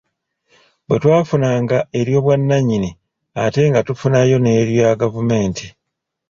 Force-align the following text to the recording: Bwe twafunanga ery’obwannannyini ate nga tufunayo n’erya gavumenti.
Bwe 0.87 0.97
twafunanga 1.03 1.77
ery’obwannannyini 1.99 2.89
ate 3.43 3.61
nga 3.69 3.81
tufunayo 3.87 4.37
n’erya 4.39 4.89
gavumenti. 5.01 5.65